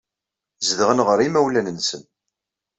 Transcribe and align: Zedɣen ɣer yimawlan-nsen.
Zedɣen 0.67 1.03
ɣer 1.07 1.17
yimawlan-nsen. 1.21 2.01